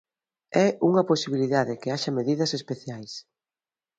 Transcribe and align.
É 0.65 0.67
unha 0.89 1.07
posibilidade 1.11 1.79
que 1.81 1.91
haxa 1.93 2.15
medidas 2.19 2.51
especiais. 2.59 3.11